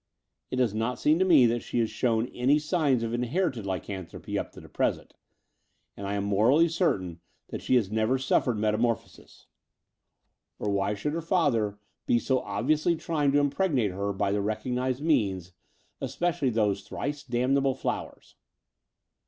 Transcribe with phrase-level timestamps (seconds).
[0.49, 4.35] It does not seem to me that she has shown any signs of inherited lycanthropy
[4.35, 5.13] up to the present,
[5.95, 9.45] and I am morally certain that ^e has never suffered metamorphosis;
[10.57, 11.77] or why should her father
[12.07, 15.03] Between London and Clymplng 201 l>e so obviously trjdng to impregnate her by the recognized
[15.03, 15.51] means—
[16.01, 18.33] especially those thrice damn able flowers?